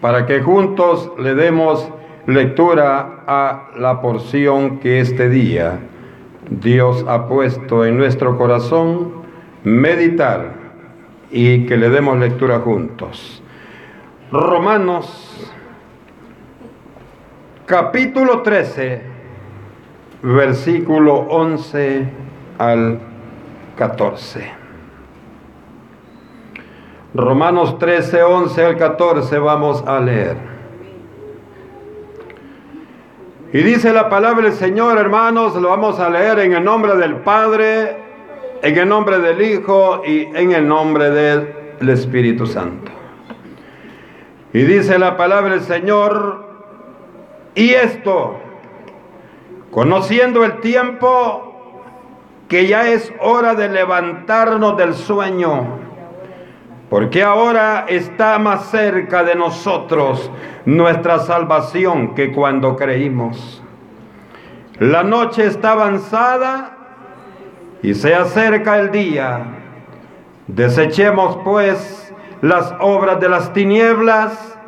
[0.00, 1.88] para que juntos le demos
[2.26, 5.80] lectura a la porción que este día
[6.48, 9.12] Dios ha puesto en nuestro corazón,
[9.64, 10.54] meditar
[11.30, 13.42] y que le demos lectura juntos.
[14.30, 15.52] Romanos
[17.66, 19.02] capítulo 13,
[20.22, 22.06] versículo 11
[22.58, 22.98] al
[23.76, 24.61] 14.
[27.14, 30.36] Romanos 13, 11 al 14 vamos a leer.
[33.52, 37.16] Y dice la palabra del Señor, hermanos, lo vamos a leer en el nombre del
[37.16, 37.96] Padre,
[38.62, 42.90] en el nombre del Hijo y en el nombre del Espíritu Santo.
[44.54, 46.46] Y dice la palabra del Señor,
[47.54, 48.38] y esto,
[49.70, 51.82] conociendo el tiempo,
[52.48, 55.81] que ya es hora de levantarnos del sueño
[56.92, 60.30] porque ahora está más cerca de nosotros
[60.66, 63.62] nuestra salvación que cuando creímos.
[64.78, 66.76] La noche está avanzada
[67.82, 69.42] y se acerca el día.
[70.48, 74.58] Desechemos pues las obras de las tinieblas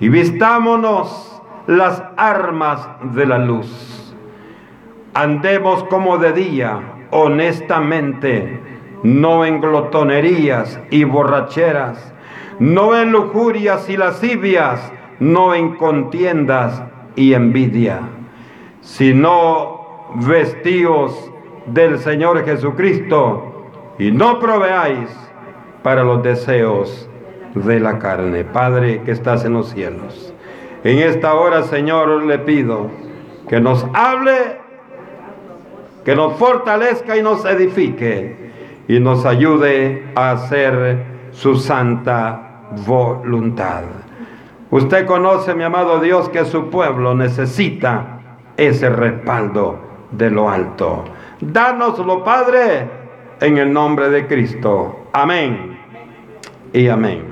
[0.00, 4.14] y vistámonos las armas de la luz.
[5.14, 8.73] Andemos como de día, honestamente
[9.04, 12.12] no en glotonerías y borracheras,
[12.58, 16.82] no en lujurias y lascivias, no en contiendas
[17.14, 18.00] y envidia,
[18.80, 21.30] sino vestíos
[21.66, 25.10] del Señor Jesucristo y no proveáis
[25.82, 27.08] para los deseos
[27.54, 28.44] de la carne.
[28.44, 30.32] Padre que estás en los cielos,
[30.82, 32.88] en esta hora, Señor, le pido
[33.48, 34.58] que nos hable,
[36.06, 38.44] que nos fortalezca y nos edifique
[38.88, 43.82] y nos ayude a hacer su santa voluntad.
[44.70, 48.20] Usted conoce, mi amado Dios, que su pueblo necesita
[48.56, 49.78] ese respaldo
[50.10, 51.04] de lo alto.
[51.40, 52.88] Dánoslo, Padre,
[53.40, 55.06] en el nombre de Cristo.
[55.12, 55.78] Amén
[56.72, 57.24] y amén.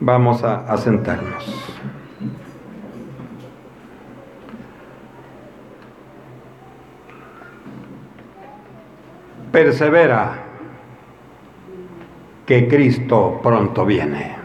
[0.00, 1.75] Vamos a, a sentarnos.
[9.56, 10.34] Persevera,
[12.44, 14.36] que Cristo pronto viene.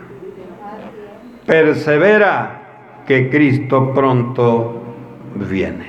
[1.45, 4.81] Persevera, que Cristo pronto
[5.35, 5.85] viene.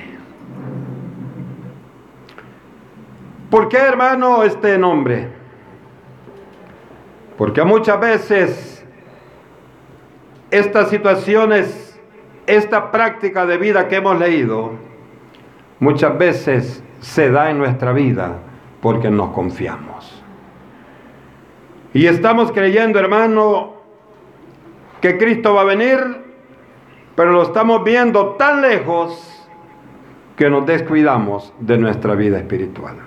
[3.49, 5.29] ¿Por qué, hermano, este nombre?
[7.37, 8.85] Porque muchas veces
[10.51, 11.97] estas situaciones,
[12.45, 14.71] esta práctica de vida que hemos leído,
[15.79, 18.49] muchas veces se da en nuestra vida
[18.83, 20.21] porque nos confiamos.
[21.93, 23.75] Y estamos creyendo, hermano,
[24.99, 25.99] que Cristo va a venir,
[27.15, 29.47] pero lo estamos viendo tan lejos
[30.35, 32.97] que nos descuidamos de nuestra vida espiritual.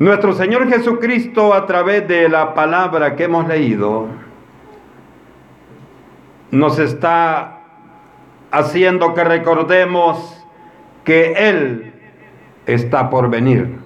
[0.00, 4.08] Nuestro Señor Jesucristo a través de la palabra que hemos leído
[6.50, 7.60] nos está
[8.50, 10.43] haciendo que recordemos
[11.04, 11.92] que Él
[12.66, 13.76] está por venir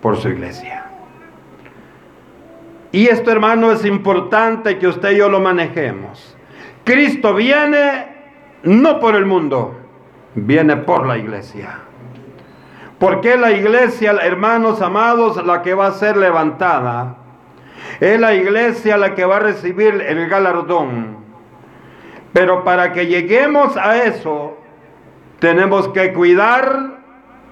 [0.00, 0.84] por su iglesia.
[2.92, 6.36] Y esto, hermano, es importante que usted y yo lo manejemos.
[6.84, 8.06] Cristo viene
[8.62, 9.74] no por el mundo,
[10.34, 11.80] viene por la iglesia.
[12.98, 17.16] Porque la iglesia, hermanos amados, la que va a ser levantada.
[18.00, 21.18] Es la iglesia la que va a recibir el galardón.
[22.32, 24.55] Pero para que lleguemos a eso,
[25.38, 27.00] tenemos que cuidar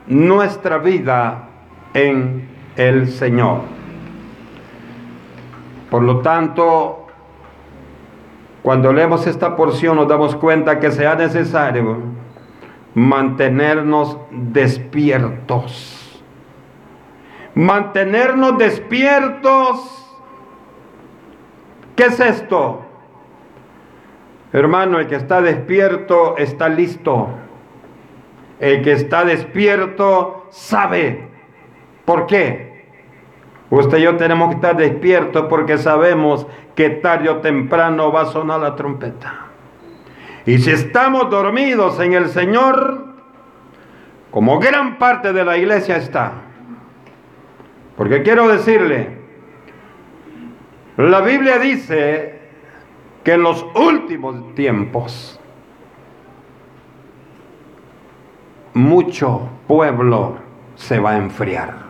[0.06, 1.48] nuestra vida
[1.92, 3.60] en el Señor.
[5.90, 7.06] Por lo tanto,
[8.62, 11.98] cuando leemos esta porción nos damos cuenta que sea necesario
[12.94, 16.22] mantenernos despiertos.
[17.54, 20.16] Mantenernos despiertos.
[21.94, 22.82] ¿Qué es esto?
[24.52, 27.28] Hermano, el que está despierto está listo.
[28.60, 31.28] El que está despierto sabe.
[32.04, 32.86] ¿Por qué?
[33.70, 38.26] Usted y yo tenemos que estar despiertos porque sabemos que tarde o temprano va a
[38.26, 39.46] sonar la trompeta.
[40.46, 43.14] Y si estamos dormidos en el Señor,
[44.30, 46.32] como gran parte de la iglesia está,
[47.96, 49.18] porque quiero decirle,
[50.96, 52.40] la Biblia dice
[53.24, 55.40] que en los últimos tiempos
[58.74, 60.36] mucho pueblo
[60.74, 61.84] se va a enfriar.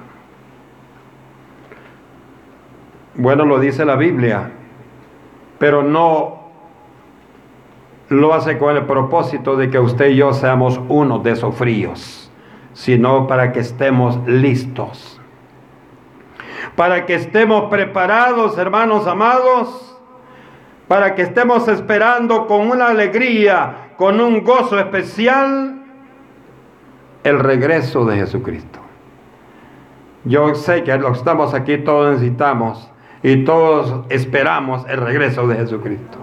[3.14, 4.50] Bueno, lo dice la Biblia,
[5.58, 6.44] pero no
[8.08, 12.30] lo hace con el propósito de que usted y yo seamos uno de esos fríos,
[12.74, 15.20] sino para que estemos listos.
[16.76, 19.96] Para que estemos preparados, hermanos amados,
[20.88, 25.83] para que estemos esperando con una alegría, con un gozo especial,
[27.24, 28.78] el regreso de Jesucristo.
[30.24, 32.90] Yo sé que los que estamos aquí todos necesitamos
[33.22, 36.18] y todos esperamos el regreso de Jesucristo.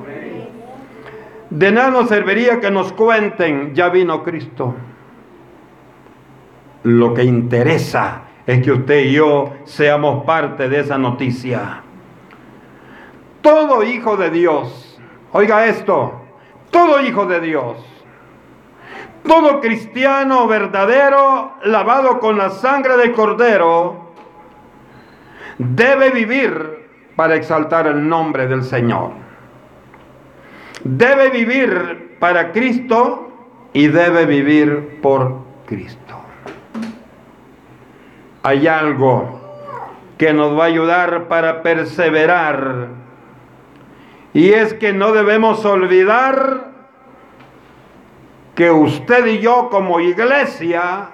[1.50, 4.74] De nada nos serviría que nos cuenten, ya vino Cristo.
[6.83, 11.83] Lo que interesa es que usted y yo seamos parte de esa noticia.
[13.42, 15.00] Todo hijo de Dios,
[15.31, 16.21] oiga esto,
[16.69, 17.77] todo hijo de Dios,
[19.27, 24.13] todo cristiano verdadero, lavado con la sangre del cordero,
[25.57, 29.21] debe vivir para exaltar el nombre del Señor
[30.83, 33.31] debe vivir para Cristo
[33.73, 36.15] y debe vivir por Cristo.
[38.44, 39.39] Hay algo
[40.17, 42.89] que nos va a ayudar para perseverar
[44.33, 46.70] y es que no debemos olvidar
[48.62, 51.10] que usted y yo como iglesia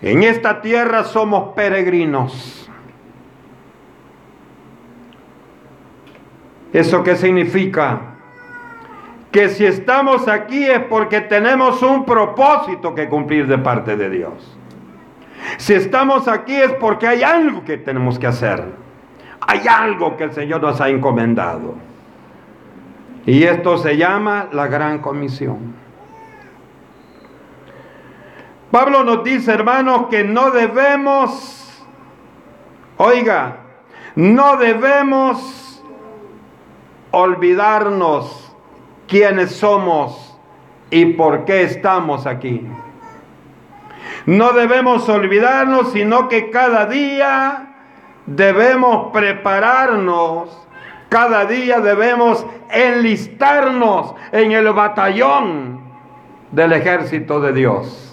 [0.00, 2.66] en esta tierra somos peregrinos.
[6.72, 8.00] ¿Eso qué significa?
[9.30, 14.58] que si estamos aquí es porque tenemos un propósito que cumplir de parte de Dios.
[15.58, 18.64] Si estamos aquí es porque hay algo que tenemos que hacer.
[19.46, 21.74] Hay algo que el Señor nos ha encomendado.
[23.26, 25.87] Y esto se llama la gran comisión.
[28.70, 31.84] Pablo nos dice, hermanos, que no debemos,
[32.98, 33.56] oiga,
[34.14, 35.82] no debemos
[37.10, 38.54] olvidarnos
[39.06, 40.38] quiénes somos
[40.90, 42.66] y por qué estamos aquí.
[44.26, 47.74] No debemos olvidarnos, sino que cada día
[48.26, 50.66] debemos prepararnos,
[51.08, 55.80] cada día debemos enlistarnos en el batallón
[56.50, 58.07] del ejército de Dios,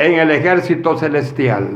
[0.00, 1.68] en el ejército celestial.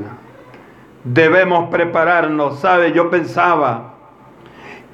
[1.04, 2.92] Debemos prepararnos, ¿sabe?
[2.92, 3.94] Yo pensaba,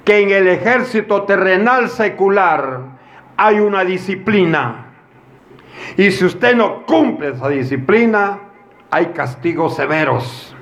[0.03, 2.81] que en el ejército terrenal secular
[3.37, 4.87] hay una disciplina.
[5.95, 8.39] Y si usted no cumple esa disciplina,
[8.89, 10.53] hay castigos severos.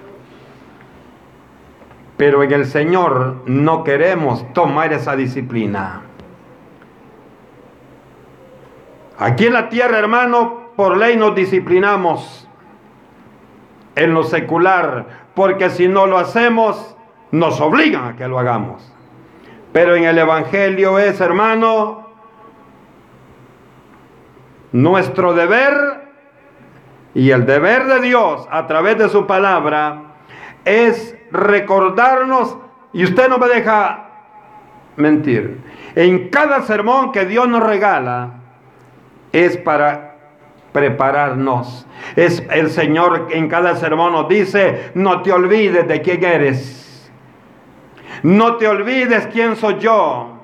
[2.17, 6.01] Pero en el Señor no queremos tomar esa disciplina.
[9.17, 12.48] Aquí en la tierra, hermano, por ley nos disciplinamos
[13.99, 15.05] en lo secular,
[15.35, 16.95] porque si no lo hacemos,
[17.31, 18.93] nos obligan a que lo hagamos.
[19.73, 22.07] Pero en el Evangelio es, hermano,
[24.71, 26.09] nuestro deber
[27.13, 30.13] y el deber de Dios a través de su palabra
[30.63, 32.57] es recordarnos,
[32.93, 34.05] y usted no me deja
[34.95, 35.61] mentir,
[35.95, 38.35] en cada sermón que Dios nos regala
[39.31, 40.08] es para
[40.71, 41.87] prepararnos.
[42.15, 46.79] Es el Señor en cada sermón nos dice, no te olvides de quién eres
[48.23, 50.35] no te olvides quién soy yo.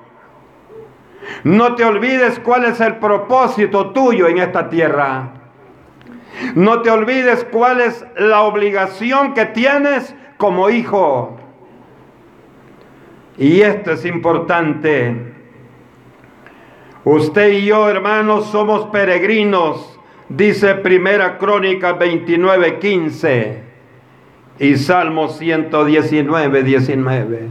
[1.44, 5.32] No te olvides cuál es el propósito tuyo en esta tierra.
[6.54, 11.36] No te olvides cuál es la obligación que tienes como hijo.
[13.38, 15.34] Y esto es importante.
[17.04, 19.95] Usted y yo, hermanos, somos peregrinos,
[20.28, 23.62] dice Primera Crónica 29, 15
[24.58, 27.48] y Salmo 119, 19.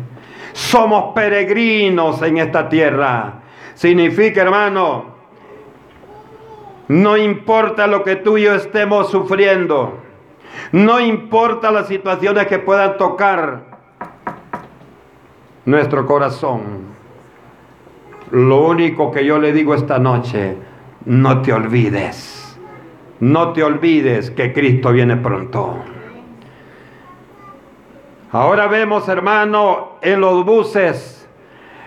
[0.53, 3.41] Somos peregrinos en esta tierra.
[3.74, 5.15] Significa, hermano,
[6.88, 10.00] no importa lo que tú y yo estemos sufriendo.
[10.72, 13.63] No importa las situaciones que puedan tocar
[15.65, 16.96] nuestro corazón.
[18.32, 20.58] Lo único que yo le digo esta noche,
[21.05, 22.44] no te olvides.
[23.19, 25.77] No te olvides que Cristo viene pronto.
[28.31, 31.29] Ahora vemos, hermano, en los buses,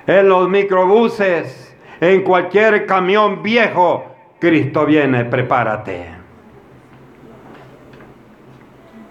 [0.06, 4.06] en los microbuses, en cualquier camión viejo,
[4.38, 6.06] Cristo viene, prepárate.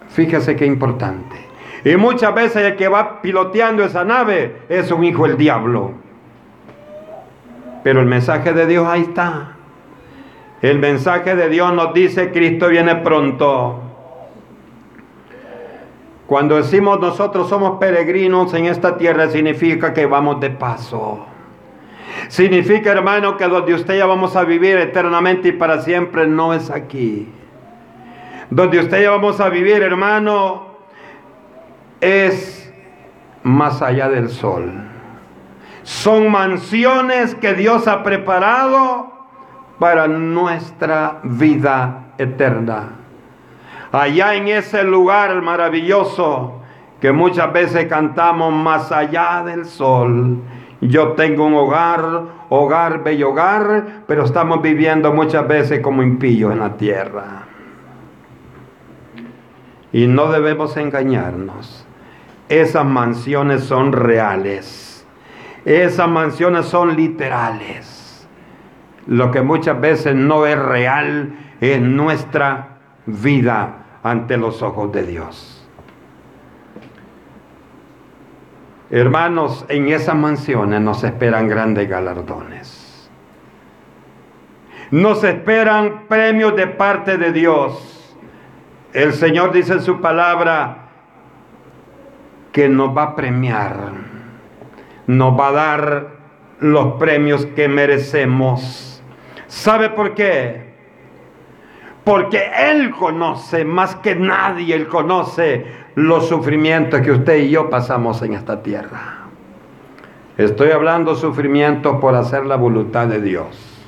[0.08, 1.36] Fíjese qué importante.
[1.84, 5.92] Y muchas veces el que va piloteando esa nave es un hijo del diablo.
[7.84, 9.57] Pero el mensaje de Dios ahí está.
[10.60, 13.80] El mensaje de Dios nos dice, Cristo viene pronto.
[16.26, 21.24] Cuando decimos nosotros somos peregrinos en esta tierra, significa que vamos de paso.
[22.28, 26.70] Significa, hermano, que donde usted ya vamos a vivir eternamente y para siempre no es
[26.70, 27.28] aquí.
[28.50, 30.66] Donde usted ya vamos a vivir, hermano,
[32.00, 32.72] es
[33.42, 34.72] más allá del sol.
[35.84, 39.17] Son mansiones que Dios ha preparado
[39.78, 42.90] para nuestra vida eterna.
[43.92, 46.60] Allá en ese lugar maravilloso
[47.00, 50.42] que muchas veces cantamos más allá del sol.
[50.80, 52.04] Yo tengo un hogar,
[52.48, 57.44] hogar, bello hogar, pero estamos viviendo muchas veces como impíos en la tierra.
[59.92, 61.86] Y no debemos engañarnos.
[62.48, 65.06] Esas mansiones son reales.
[65.64, 67.97] Esas mansiones son literales.
[69.08, 75.66] Lo que muchas veces no es real es nuestra vida ante los ojos de Dios.
[78.90, 83.10] Hermanos, en esas mansiones nos esperan grandes galardones.
[84.90, 88.14] Nos esperan premios de parte de Dios.
[88.92, 90.88] El Señor dice en su palabra
[92.52, 93.92] que nos va a premiar,
[95.06, 96.06] nos va a dar
[96.60, 98.97] los premios que merecemos.
[99.48, 100.68] ¿Sabe por qué?
[102.04, 108.22] Porque Él conoce más que nadie, Él conoce los sufrimientos que usted y yo pasamos
[108.22, 109.26] en esta tierra.
[110.36, 113.78] Estoy hablando sufrimiento por hacer la voluntad de Dios.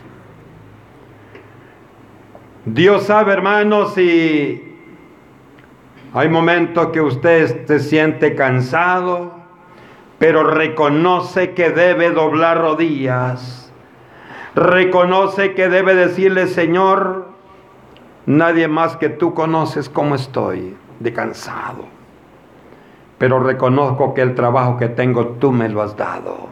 [2.65, 4.77] Dios sabe, hermanos, si
[6.13, 9.35] hay momentos que usted se siente cansado,
[10.19, 13.70] pero reconoce que debe doblar rodillas.
[14.55, 17.29] Reconoce que debe decirle, Señor,
[18.27, 21.85] nadie más que tú conoces cómo estoy de cansado.
[23.19, 26.49] Pero reconozco que el trabajo que tengo tú me lo has dado.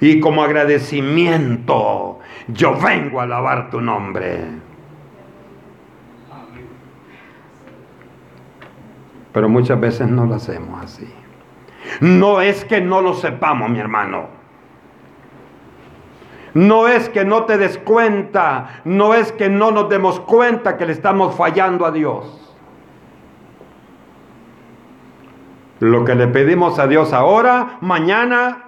[0.00, 2.18] Y como agradecimiento,
[2.48, 4.44] yo vengo a alabar tu nombre.
[9.32, 11.08] Pero muchas veces no lo hacemos así.
[12.00, 14.35] No es que no lo sepamos, mi hermano.
[16.56, 20.86] No es que no te des cuenta, no es que no nos demos cuenta que
[20.86, 22.56] le estamos fallando a Dios.
[25.80, 28.64] Lo que le pedimos a Dios ahora, mañana,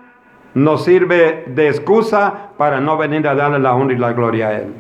[0.53, 4.59] nos sirve de excusa para no venir a darle la honra y la gloria a
[4.59, 4.75] Él.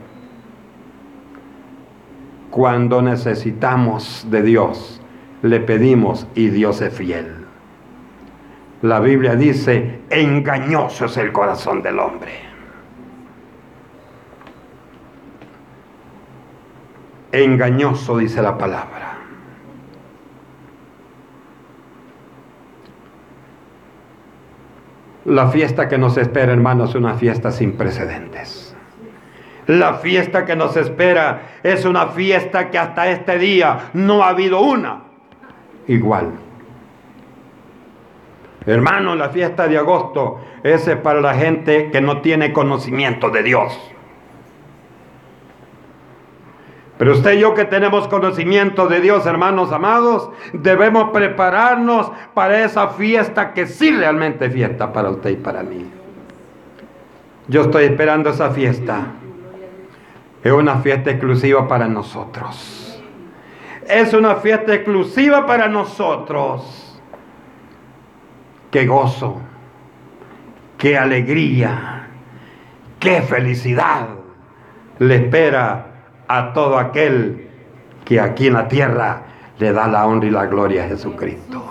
[2.50, 5.00] Cuando necesitamos de Dios,
[5.40, 7.46] le pedimos y Dios es fiel.
[8.82, 12.47] La Biblia dice, engañoso es el corazón del hombre.
[17.32, 19.18] Engañoso dice la palabra.
[25.24, 28.74] La fiesta que nos espera, hermanos, es una fiesta sin precedentes.
[29.66, 34.62] La fiesta que nos espera es una fiesta que hasta este día no ha habido
[34.62, 35.02] una
[35.86, 36.30] igual.
[38.64, 43.78] Hermano, la fiesta de agosto es para la gente que no tiene conocimiento de Dios.
[46.98, 52.88] Pero usted y yo que tenemos conocimiento de Dios, hermanos amados, debemos prepararnos para esa
[52.88, 55.88] fiesta que sí realmente es fiesta para usted y para mí.
[57.46, 59.06] Yo estoy esperando esa fiesta.
[60.42, 62.88] Es una fiesta exclusiva para nosotros
[63.88, 67.00] es una fiesta exclusiva para nosotros.
[68.70, 69.40] Qué gozo,
[70.76, 72.08] qué alegría,
[73.00, 74.08] qué felicidad
[74.98, 75.87] le espera
[76.28, 77.48] a todo aquel
[78.04, 79.22] que aquí en la tierra
[79.58, 81.64] le da la honra y la gloria a Jesucristo.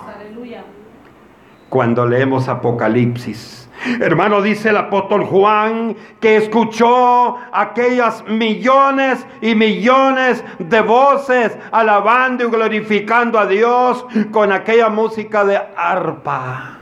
[1.68, 3.68] Cuando leemos Apocalipsis,
[4.00, 12.50] Hermano, dice el apóstol Juan que escuchó aquellas millones y millones de voces alabando y
[12.50, 16.78] glorificando a Dios con aquella música de arpa.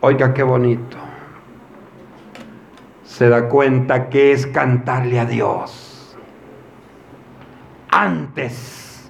[0.00, 0.96] Oiga, qué bonito.
[3.04, 5.93] Se da cuenta que es cantarle a Dios.
[7.96, 9.08] Antes,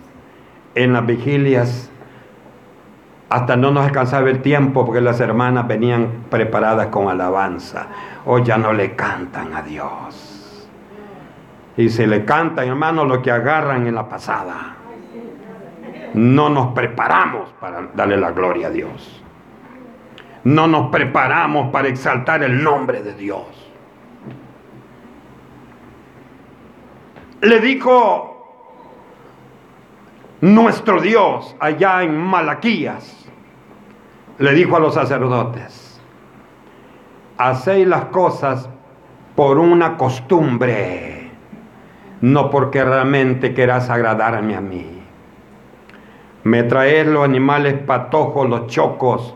[0.75, 1.91] en las vigilias,
[3.31, 7.87] hasta no nos alcanzaba el tiempo porque las hermanas venían preparadas con alabanza.
[8.27, 10.69] Hoy ya no le cantan a Dios.
[11.79, 14.77] Y se le cantan, hermanos, lo que agarran en la pasada.
[16.13, 19.23] No nos preparamos para darle la gloria a Dios.
[20.45, 23.47] No nos preparamos para exaltar el nombre de Dios.
[27.41, 28.34] Le dijo
[30.45, 33.27] nuestro Dios, allá en Malaquías,
[34.39, 35.99] le dijo a los sacerdotes,
[37.39, 38.69] hacéis las cosas
[39.37, 41.31] por una costumbre,
[42.21, 45.01] no porque realmente querás agradarme a mí.
[46.43, 49.35] Me traes los animales patojos, los chocos,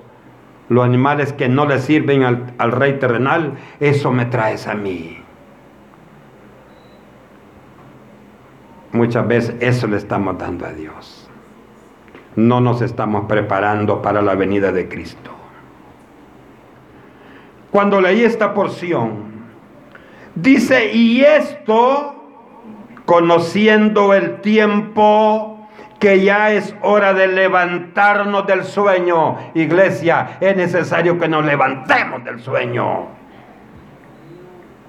[0.69, 5.23] los animales que no le sirven al, al rey terrenal, eso me traes a mí.
[8.93, 11.29] Muchas veces eso le estamos dando a Dios.
[12.37, 15.31] No nos estamos preparando para la venida de Cristo.
[17.71, 19.45] Cuando leí esta porción,
[20.35, 22.15] dice, y esto,
[23.05, 25.69] conociendo el tiempo,
[25.99, 29.37] que ya es hora de levantarnos del sueño.
[29.55, 33.07] Iglesia, es necesario que nos levantemos del sueño.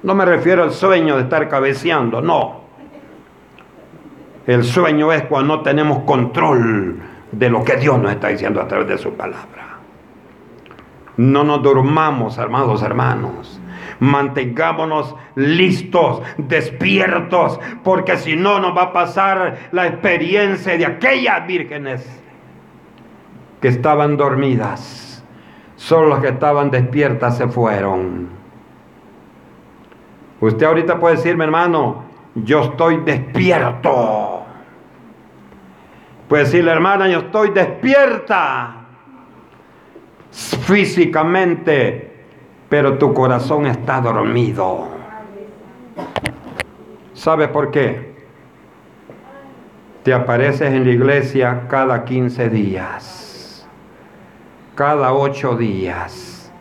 [0.04, 2.69] No me refiero al sueño de estar cabeceando, no.
[4.48, 7.00] El sueño es cuando no tenemos control
[7.32, 9.78] de lo que Dios nos está diciendo a través de su palabra.
[11.18, 13.60] No nos durmamos, amados hermanos.
[14.00, 22.22] Mantengámonos listos, despiertos, porque si no nos va a pasar la experiencia de aquellas vírgenes
[23.62, 25.24] que estaban dormidas.
[25.76, 28.30] Solo las que estaban despiertas se fueron.
[30.42, 32.04] Usted ahorita puede decirme, hermano,
[32.44, 34.44] yo estoy despierto.
[36.28, 38.76] Puede decirle, hermana, yo estoy despierta
[40.32, 42.26] físicamente,
[42.70, 44.88] pero tu corazón está dormido.
[47.14, 48.16] ¿Sabe por qué?
[50.04, 53.68] Te apareces en la iglesia cada 15 días,
[54.76, 56.52] cada 8 días.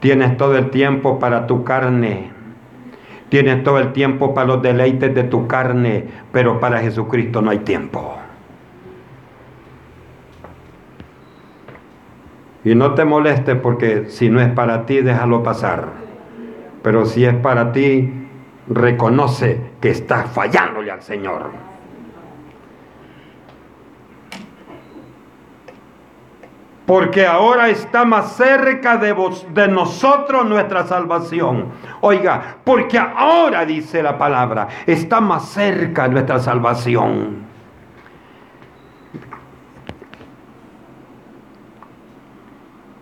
[0.00, 2.39] Tienes todo el tiempo para tu carne.
[3.30, 7.60] Tienes todo el tiempo para los deleites de tu carne, pero para Jesucristo no hay
[7.60, 8.18] tiempo.
[12.64, 15.86] Y no te moleste porque si no es para ti, déjalo pasar.
[16.82, 18.12] Pero si es para ti,
[18.68, 21.50] reconoce que estás fallándole al Señor.
[26.90, 31.66] Porque ahora está más cerca de, vos, de nosotros nuestra salvación.
[32.00, 37.46] Oiga, porque ahora dice la palabra, está más cerca nuestra salvación.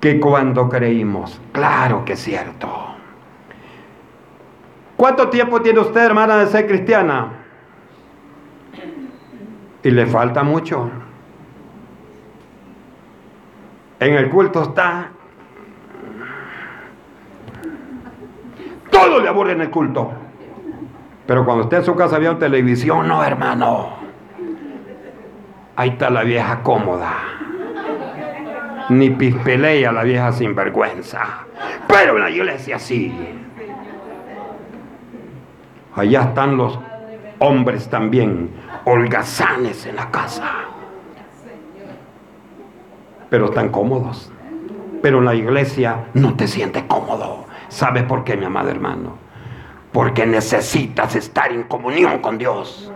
[0.00, 1.40] que cuando creímos.
[1.50, 2.68] Claro que es cierto.
[4.98, 7.30] ¿Cuánto tiempo tiene usted, hermana, de ser cristiana?
[9.82, 11.07] Y le falta mucho.
[14.00, 15.10] En el culto está.
[18.90, 20.12] Todo le aburre en el culto.
[21.26, 23.98] Pero cuando usted en su casa vio televisión, no, hermano.
[25.76, 27.38] Ahí está la vieja cómoda
[28.88, 31.46] ni pispelea la vieja sinvergüenza.
[31.86, 33.14] Pero en la iglesia sí.
[35.94, 36.78] Allá están los
[37.38, 38.50] hombres también,
[38.84, 40.67] holgazanes en la casa.
[43.30, 44.30] Pero están cómodos.
[45.02, 47.46] Pero en la iglesia no te sientes cómodo.
[47.68, 49.18] ¿Sabes por qué, mi amado hermano?
[49.92, 52.92] Porque necesitas estar en comunión con Dios.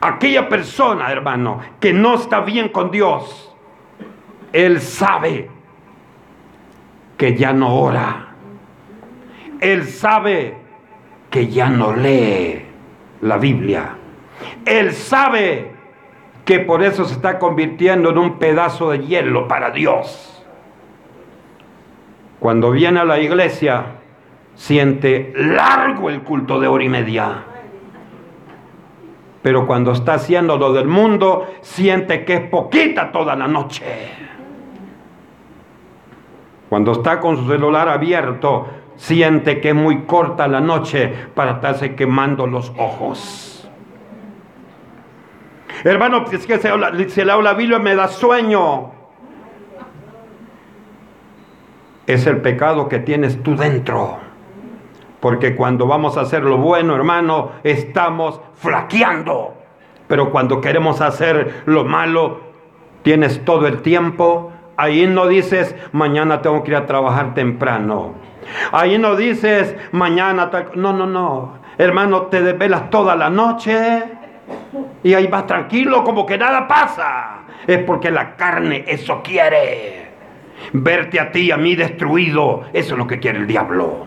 [0.00, 3.54] Aquella persona, hermano, que no está bien con Dios,
[4.52, 5.48] él sabe
[7.16, 8.34] que ya no ora.
[9.60, 10.56] Él sabe
[11.30, 12.64] que ya no lee
[13.20, 13.96] la Biblia.
[14.64, 15.71] Él sabe
[16.44, 20.44] que por eso se está convirtiendo en un pedazo de hielo para Dios.
[22.40, 23.84] Cuando viene a la iglesia,
[24.54, 27.44] siente largo el culto de hora y media.
[29.42, 33.84] Pero cuando está haciendo lo del mundo, siente que es poquita toda la noche.
[36.68, 41.94] Cuando está con su celular abierto, siente que es muy corta la noche para estarse
[41.94, 43.51] quemando los ojos.
[45.84, 46.58] Hermano, es que
[47.08, 48.92] si leo la Biblia me da sueño.
[52.06, 54.18] Es el pecado que tienes tú dentro.
[55.20, 59.54] Porque cuando vamos a hacer lo bueno, hermano, estamos flaqueando.
[60.08, 62.40] Pero cuando queremos hacer lo malo,
[63.02, 68.14] tienes todo el tiempo Ahí no dices, mañana tengo que ir a trabajar temprano.
[68.72, 70.50] Ahí no dices, mañana...
[70.74, 71.54] No, no, no.
[71.78, 74.02] Hermano, te desvelas toda la noche
[75.04, 77.40] y ahí vas tranquilo como que nada pasa.
[77.66, 80.10] Es porque la carne eso quiere.
[80.72, 82.64] Verte a ti, a mí destruido.
[82.72, 84.06] Eso es lo que quiere el diablo.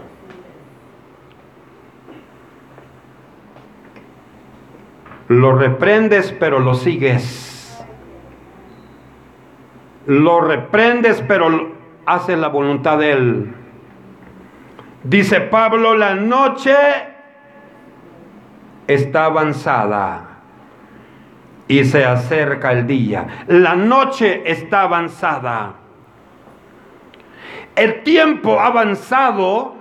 [5.28, 7.86] Lo reprendes, pero lo sigues.
[10.06, 11.74] Lo reprendes, pero
[12.06, 13.56] haces la voluntad de Él.
[15.04, 16.76] Dice Pablo, la noche
[18.88, 20.35] está avanzada
[21.68, 23.46] y se acerca el día.
[23.48, 25.74] La noche está avanzada.
[27.76, 29.76] El tiempo ha avanzado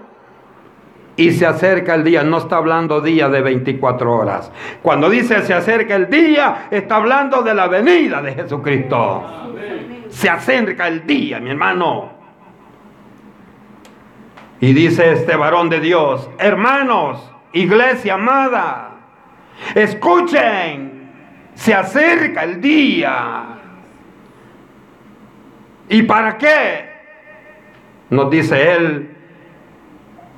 [1.16, 2.22] y se acerca el día.
[2.24, 4.50] No está hablando día de 24 horas.
[4.82, 9.52] Cuando dice se acerca el día, está hablando de la venida de Jesucristo.
[10.08, 12.12] Se acerca el día, mi hermano.
[14.60, 18.92] Y dice este varón de Dios, hermanos, iglesia amada,
[19.74, 20.93] escuchen,
[21.54, 23.44] se acerca el día.
[25.88, 26.92] ¿Y para qué?
[28.10, 29.10] Nos dice él,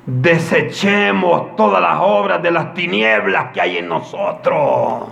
[0.05, 5.09] desechemos todas las obras de las tinieblas que hay en nosotros.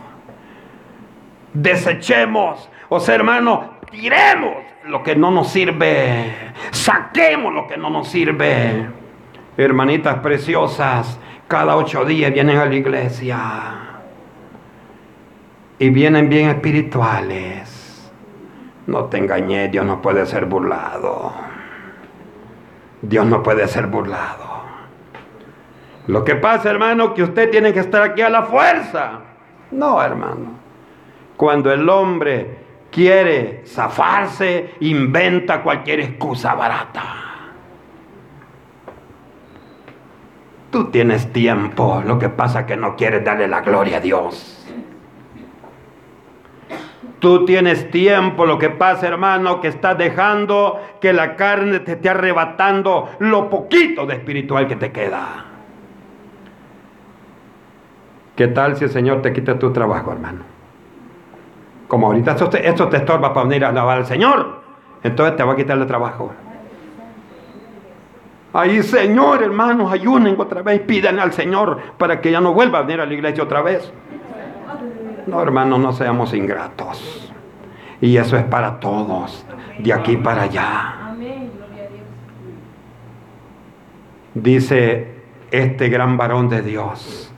[1.53, 6.33] Desechemos, o sea, hermano, tiremos lo que no nos sirve,
[6.71, 8.87] saquemos lo que no nos sirve.
[9.57, 13.94] Hermanitas preciosas, cada ocho días vienen a la iglesia
[15.79, 18.11] y vienen bien espirituales.
[18.88, 21.33] No te engañes, Dios no puede ser burlado.
[23.01, 24.63] Dios no puede ser burlado.
[26.07, 29.21] Lo que pasa, hermano, que usted tiene que estar aquí a la fuerza.
[29.71, 30.59] No, hermano.
[31.35, 32.59] Cuando el hombre
[32.91, 37.03] quiere zafarse, inventa cualquier excusa barata.
[40.69, 44.54] Tú tienes tiempo, lo que pasa que no quieres darle la gloria a Dios.
[47.25, 52.09] Tú tienes tiempo, lo que pasa hermano, que estás dejando que la carne te esté
[52.09, 55.43] arrebatando lo poquito de espiritual que te queda.
[58.35, 60.43] ¿Qué tal si el Señor te quita tu trabajo, hermano?
[61.88, 64.61] Como ahorita esto te, esto te estorba para venir a alabar al Señor,
[65.01, 66.31] entonces te va a quitar el trabajo.
[68.53, 72.81] Ahí, Señor, hermanos, ayunen otra vez, pidan al Señor para que ya no vuelva a
[72.83, 73.91] venir a la iglesia otra vez.
[75.27, 77.33] No, hermanos, no seamos ingratos.
[78.01, 79.45] Y eso es para todos,
[79.79, 81.15] de aquí para allá.
[84.33, 85.15] Dice
[85.49, 87.33] este gran varón de Dios.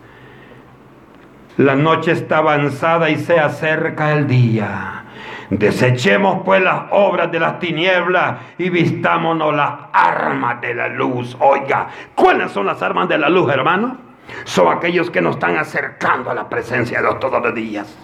[1.58, 5.06] La noche está avanzada y se acerca el día.
[5.50, 11.38] Desechemos pues las obras de las tinieblas y vistámonos las armas de la luz.
[11.40, 14.07] Oiga, ¿cuáles son las armas de la luz, hermano?
[14.44, 17.98] Son aquellos que nos están acercando a la presencia de Dios todos los días.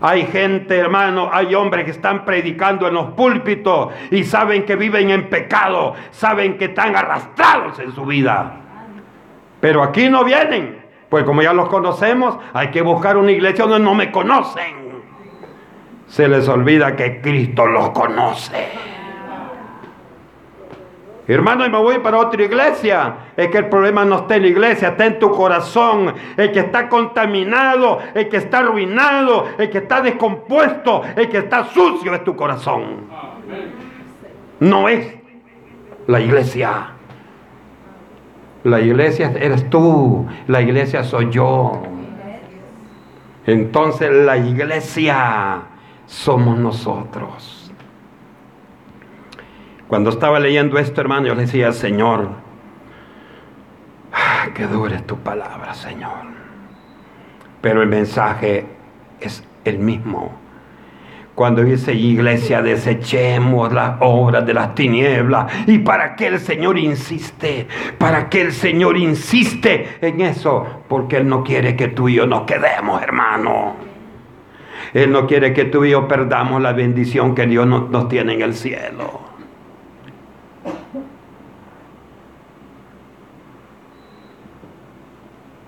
[0.00, 5.10] Hay gente, hermano, hay hombres que están predicando en los púlpitos y saben que viven
[5.10, 8.60] en pecado, saben que están arrastrados en su vida.
[9.60, 13.84] Pero aquí no vienen pues como ya los conocemos, hay que buscar una iglesia donde
[13.84, 14.86] no me conocen.
[16.06, 18.95] Se les olvida que Cristo los conoce.
[21.28, 23.14] Hermano, y me voy para otra iglesia.
[23.36, 26.14] Es que el problema no está en la iglesia, está en tu corazón.
[26.36, 31.64] El que está contaminado, el que está arruinado, el que está descompuesto, el que está
[31.64, 33.06] sucio es tu corazón.
[34.60, 35.14] No es
[36.06, 36.92] la iglesia.
[38.62, 41.82] La iglesia eres tú, la iglesia soy yo.
[43.46, 45.62] Entonces la iglesia
[46.06, 47.55] somos nosotros.
[49.88, 52.30] Cuando estaba leyendo esto, hermano, yo le decía, Señor,
[54.12, 56.26] ah, que dure tu palabra, Señor.
[57.60, 58.66] Pero el mensaje
[59.20, 60.32] es el mismo.
[61.36, 65.52] Cuando dice iglesia, desechemos las obras de las tinieblas.
[65.66, 67.68] ¿Y para qué el Señor insiste?
[67.98, 70.66] ¿Para qué el Señor insiste en eso?
[70.88, 73.76] Porque Él no quiere que tú y yo nos quedemos, hermano.
[74.94, 78.32] Él no quiere que tú y yo perdamos la bendición que Dios nos, nos tiene
[78.32, 79.25] en el cielo.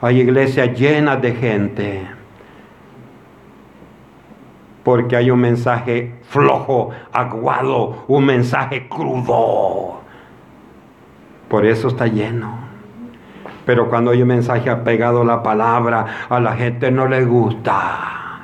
[0.00, 2.18] Hay iglesias llenas de gente
[4.88, 10.00] porque hay un mensaje flojo, aguado, un mensaje crudo.
[11.46, 12.58] Por eso está lleno.
[13.66, 18.38] Pero cuando hay un mensaje apegado a la palabra, a la gente no le gusta.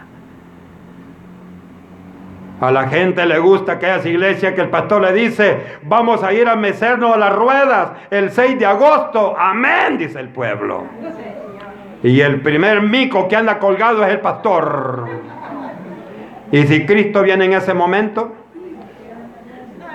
[2.61, 6.47] A la gente le gusta aquellas iglesias que el pastor le dice, vamos a ir
[6.47, 9.35] a mecernos a las ruedas el 6 de agosto.
[9.39, 10.85] Amén, dice el pueblo.
[12.05, 15.09] Y el primer mico que anda colgado es el pastor.
[16.53, 18.35] Y si Cristo viene en ese momento,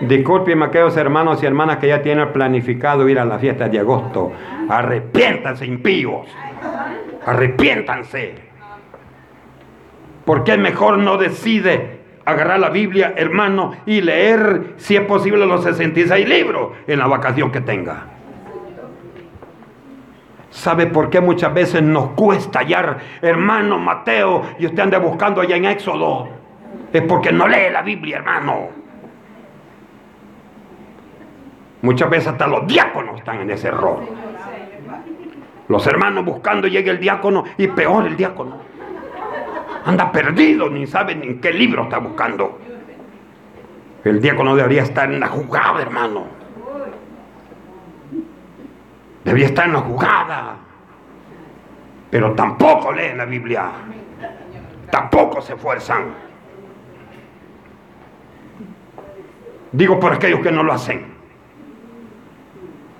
[0.01, 4.31] disculpen aquellos hermanos y hermanas que ya tienen planificado ir a la fiesta de agosto.
[4.67, 6.27] Arrepiéntanse, impíos.
[7.27, 8.33] Arrepiéntanse.
[10.25, 15.63] ¿Por qué mejor no decide agarrar la Biblia, hermano, y leer, si es posible, los
[15.63, 18.18] 66 libros en la vacación que tenga?
[20.59, 25.55] ¿Sabe por qué muchas veces nos cuesta hallar, hermano Mateo, y usted anda buscando allá
[25.55, 26.27] en Éxodo?
[26.91, 28.67] Es porque no lee la Biblia, hermano.
[31.81, 34.01] Muchas veces hasta los diáconos están en ese error.
[35.69, 38.57] Los hermanos buscando, llega el diácono y peor el diácono.
[39.85, 42.59] Anda perdido, ni sabe ni en qué libro está buscando.
[44.03, 46.38] El diácono debería estar en la jugada, hermano.
[49.29, 50.55] Debería estar en la jugada.
[52.09, 53.69] Pero tampoco leen la Biblia.
[54.89, 56.15] Tampoco se esfuerzan.
[59.71, 61.05] Digo por aquellos que no lo hacen.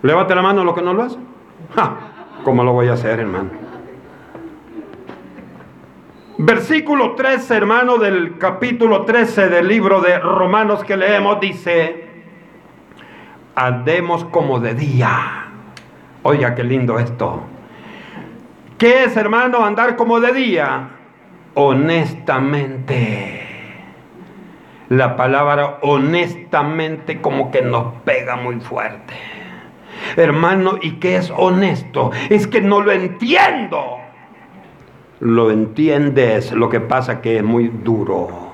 [0.04, 1.26] Levante la mano a los que no lo hacen.
[2.44, 3.50] ¿Cómo lo voy a hacer, hermano?
[6.38, 12.24] Versículo 13, hermano, del capítulo 13 del libro de Romanos que leemos, dice,
[13.56, 15.39] andemos como de día.
[16.24, 17.42] Oiga, qué lindo esto.
[18.78, 20.90] ¿Qué es, hermano, andar como de día?
[21.54, 23.46] Honestamente.
[24.90, 29.14] La palabra honestamente como que nos pega muy fuerte.
[30.18, 32.12] Hermano, ¿y qué es honesto?
[32.30, 33.98] Es que no lo entiendo.
[35.22, 38.50] Lo entiendes, lo que pasa que es muy duro.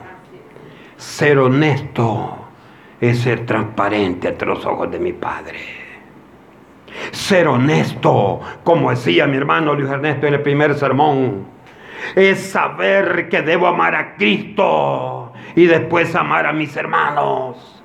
[0.97, 2.37] Ser honesto
[3.01, 5.84] es ser transparente ante los ojos de mi Padre.
[7.11, 11.45] Ser honesto, como decía mi hermano Luis Ernesto en el primer sermón,
[12.15, 17.83] es saber que debo amar a Cristo y después amar a mis hermanos.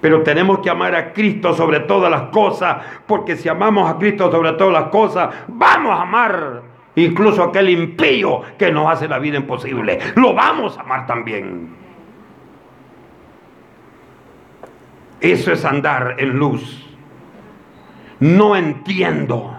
[0.00, 4.30] Pero tenemos que amar a Cristo sobre todas las cosas, porque si amamos a Cristo
[4.30, 6.62] sobre todas las cosas, vamos a amar
[6.96, 9.98] incluso aquel impío que nos hace la vida imposible.
[10.16, 11.76] Lo vamos a amar también.
[15.20, 16.81] Eso es andar en luz.
[18.22, 19.52] No entiendo.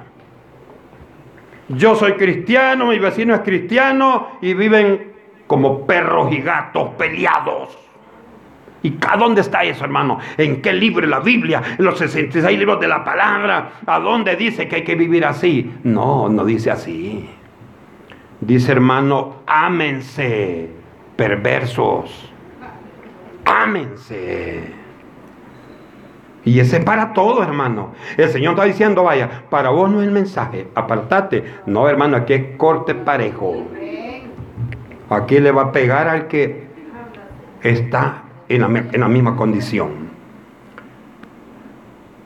[1.68, 5.12] Yo soy cristiano, mi vecino es cristiano y viven
[5.48, 7.78] como perros y gatos peleados.
[8.84, 10.18] ¿Y a dónde está eso, hermano?
[10.38, 11.62] ¿En qué libro la Biblia?
[11.78, 13.72] ¿En los 66 libros de la palabra?
[13.86, 15.70] ¿A dónde dice que hay que vivir así?
[15.84, 17.30] No, no dice así.
[18.40, 20.70] Dice, hermano, ámense,
[21.18, 22.32] perversos.
[23.44, 24.83] Ámense.
[26.46, 27.94] Y ese para todo, hermano.
[28.18, 31.46] El Señor está diciendo, vaya, para vos no es el mensaje, apartate.
[31.66, 33.64] No, hermano, aquí es corte parejo.
[35.10, 36.68] Aquí le va a pegar al que
[37.62, 38.68] está en la,
[39.08, 40.12] misma condición.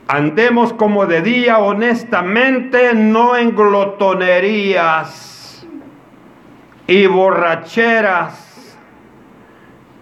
[0.07, 5.67] Andemos como de día honestamente, no en glotonerías
[6.87, 8.79] y borracheras.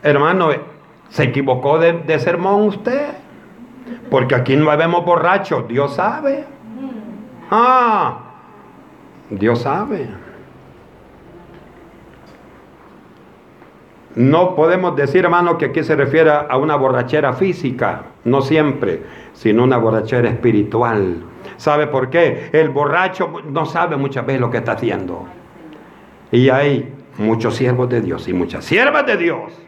[0.04, 0.52] Hermano,
[1.10, 3.25] ¿se equivocó de, de sermón usted?
[4.10, 6.46] Porque aquí no vemos borrachos, Dios sabe.
[7.52, 8.20] Ah,
[9.30, 10.10] Dios sabe.
[14.16, 19.64] No podemos decir, hermano, que aquí se refiere a una borrachera física, no siempre, sino
[19.64, 21.18] una borrachera espiritual.
[21.58, 22.50] ¿Sabe por qué?
[22.54, 25.26] El borracho no sabe muchas veces lo que está haciendo.
[26.32, 29.65] Y hay muchos siervos de Dios y muchas siervas de Dios.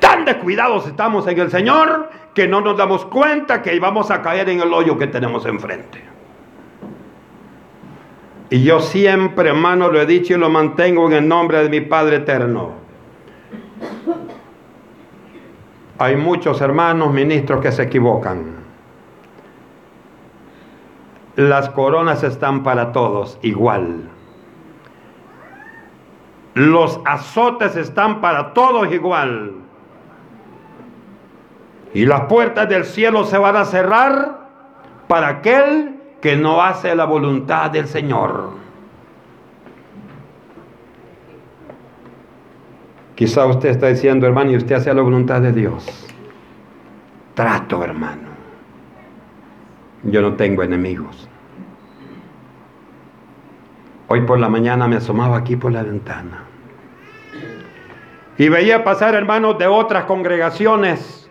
[0.00, 4.48] Tan descuidados estamos en el Señor que no nos damos cuenta que íbamos a caer
[4.48, 6.02] en el hoyo que tenemos enfrente.
[8.50, 11.80] Y yo siempre, hermano, lo he dicho y lo mantengo en el nombre de mi
[11.82, 12.72] Padre eterno.
[15.98, 18.56] Hay muchos hermanos ministros que se equivocan.
[21.36, 24.08] Las coronas están para todos igual.
[26.58, 29.52] Los azotes están para todos igual.
[31.94, 34.48] Y las puertas del cielo se van a cerrar
[35.06, 38.50] para aquel que no hace la voluntad del Señor.
[43.14, 46.08] Quizá usted está diciendo, hermano, y usted hace la voluntad de Dios.
[47.34, 48.30] Trato, hermano.
[50.02, 51.28] Yo no tengo enemigos.
[54.08, 56.47] Hoy por la mañana me asomaba aquí por la ventana.
[58.38, 61.28] Y veía pasar hermanos de otras congregaciones,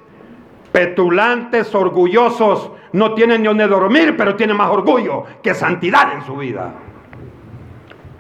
[0.71, 6.35] petulantes, orgullosos, no tienen ni donde dormir, pero tienen más orgullo que santidad en su
[6.35, 6.73] vida.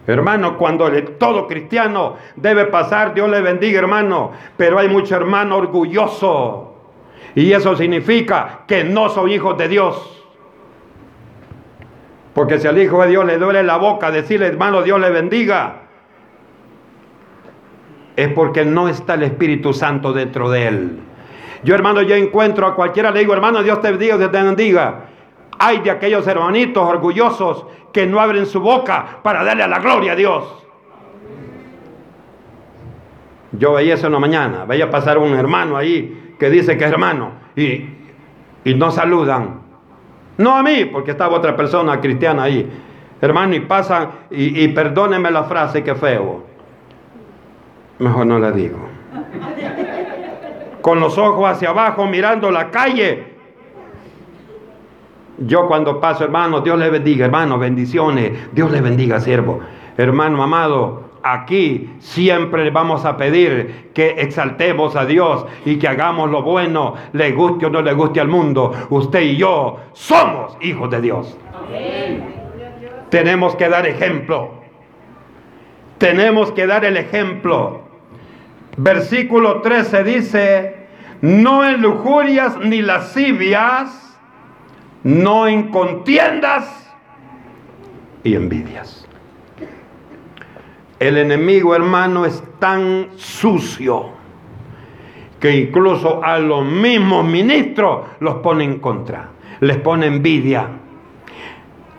[0.07, 6.75] Hermano, cuando todo cristiano debe pasar, Dios le bendiga, hermano, pero hay mucho hermano orgulloso.
[7.35, 10.25] Y eso significa que no son hijos de Dios.
[12.33, 15.86] Porque si al Hijo de Dios le duele la boca decirle, hermano, Dios le bendiga,
[18.17, 20.99] es porque no está el Espíritu Santo dentro de él.
[21.63, 25.05] Yo, hermano, yo encuentro a cualquiera, le digo, hermano, Dios te bendiga, Dios te bendiga.
[25.59, 30.13] Hay de aquellos hermanitos orgullosos que no abren su boca para darle a la gloria
[30.13, 30.65] a Dios.
[33.51, 36.91] Yo veía eso en la mañana, veía pasar un hermano ahí que dice que es
[36.91, 37.85] hermano y,
[38.65, 39.61] y no saludan.
[40.37, 42.67] No a mí, porque estaba otra persona cristiana ahí.
[43.21, 46.46] Hermano, y pasan, y, y perdónenme la frase que feo.
[47.99, 48.77] Mejor no la digo.
[50.81, 53.35] Con los ojos hacia abajo, mirando la calle.
[55.39, 58.53] Yo cuando paso, hermano, Dios le bendiga, hermano, bendiciones.
[58.53, 59.59] Dios le bendiga, siervo.
[59.97, 66.41] Hermano amado, aquí siempre vamos a pedir que exaltemos a Dios y que hagamos lo
[66.43, 68.71] bueno, le guste o no le guste al mundo.
[68.89, 71.37] Usted y yo somos hijos de Dios.
[73.09, 74.51] Tenemos que dar ejemplo.
[75.97, 77.86] Tenemos que dar el ejemplo.
[78.77, 80.75] Versículo 13 dice,
[81.21, 84.15] no en lujurias ni lascivias,
[85.03, 86.87] no en contiendas
[88.23, 89.07] y envidias.
[90.99, 94.09] El enemigo, hermano, es tan sucio
[95.39, 100.67] que incluso a los mismos ministros los pone en contra, les pone envidia.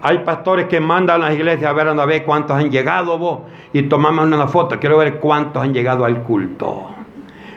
[0.01, 3.41] Hay pastores que mandan a las iglesias a ver, a ver cuántos han llegado vos
[3.73, 4.79] y tomamos una foto.
[4.79, 6.87] Quiero ver cuántos han llegado al culto.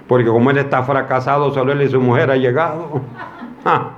[0.08, 3.02] Porque como él está fracasado, solo él y su mujer han llegado.
[3.64, 3.92] Ah.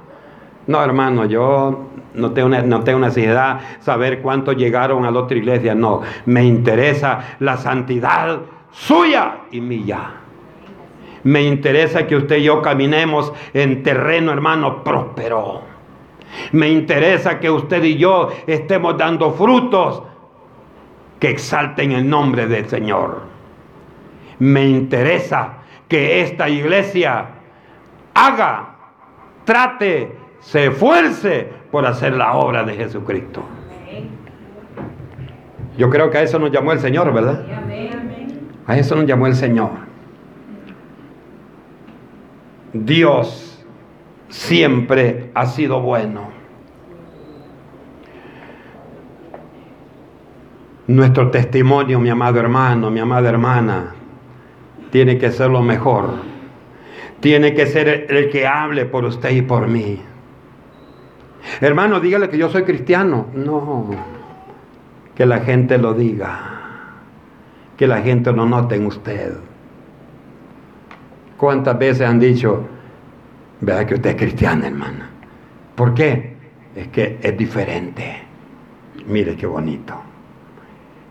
[0.67, 5.37] No, hermano, yo no tengo, una, no tengo necesidad saber cuántos llegaron a la otra
[5.37, 5.73] iglesia.
[5.73, 8.39] No, me interesa la santidad
[8.71, 10.11] suya y mía.
[11.23, 15.72] Me interesa que usted y yo caminemos en terreno, hermano, próspero.
[16.51, 20.03] Me interesa que usted y yo estemos dando frutos
[21.19, 23.21] que exalten el nombre del Señor.
[24.39, 25.53] Me interesa
[25.87, 27.27] que esta iglesia
[28.13, 28.75] haga,
[29.45, 33.43] trate, se esfuerce por hacer la obra de Jesucristo.
[35.77, 37.45] Yo creo que a eso nos llamó el Señor, ¿verdad?
[38.67, 39.71] A eso nos llamó el Señor.
[42.73, 43.52] Dios
[44.33, 46.27] siempre ha sido bueno.
[50.87, 53.93] Nuestro testimonio, mi amado hermano, mi amada hermana,
[54.91, 56.15] tiene que ser lo mejor.
[57.19, 60.01] Tiene que ser el que hable por usted y por mí.
[61.61, 63.27] Hermano, dígale que yo soy cristiano.
[63.33, 63.91] No,
[65.15, 66.39] que la gente lo diga.
[67.77, 69.37] Que la gente lo note en usted.
[71.37, 72.67] ¿Cuántas veces han dicho,
[73.65, 75.09] vea que usted es cristiano, hermana?
[75.75, 76.35] ¿Por qué?
[76.75, 78.17] Es que es diferente.
[79.07, 80.13] Mire qué bonito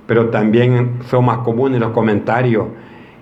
[0.07, 2.67] pero también son más comunes los comentarios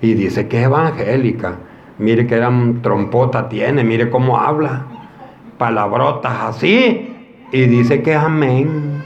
[0.00, 1.54] y dice que es evangélica.
[1.98, 2.44] Mire qué
[2.82, 4.86] trompota tiene, mire cómo habla,
[5.56, 7.14] palabrotas así,
[7.52, 9.02] y dice que es amén.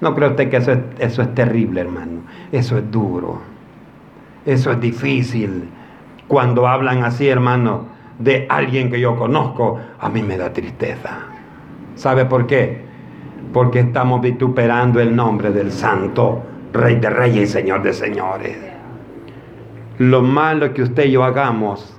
[0.00, 2.20] ¿No cree usted que eso es, eso es terrible, hermano?
[2.52, 3.40] Eso es duro,
[4.46, 5.68] eso es difícil.
[6.26, 7.86] Cuando hablan así, hermano,
[8.20, 11.20] de alguien que yo conozco, a mí me da tristeza.
[11.94, 12.82] ¿Sabe por qué?
[13.52, 18.58] Porque estamos vituperando el nombre del Santo Rey de Reyes y Señor de Señores.
[19.98, 21.98] Lo malo que usted y yo hagamos,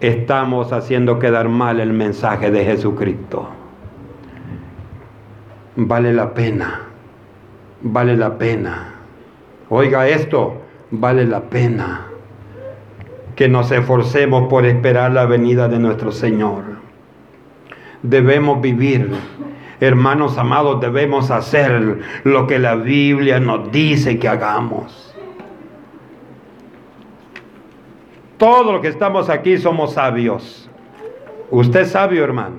[0.00, 3.48] estamos haciendo quedar mal el mensaje de Jesucristo.
[5.76, 6.82] Vale la pena,
[7.80, 8.94] vale la pena.
[9.70, 12.06] Oiga esto, vale la pena
[13.36, 16.64] que nos esforcemos por esperar la venida de nuestro Señor.
[18.02, 19.10] Debemos vivir
[19.78, 25.14] Hermanos amados, debemos hacer lo que la Biblia nos dice que hagamos.
[28.38, 30.70] Todos los que estamos aquí somos sabios.
[31.50, 32.56] Usted es sabio, hermano.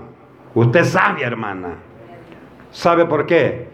[0.53, 1.75] Usted es sabia, hermana.
[2.71, 3.67] ¿Sabe por qué?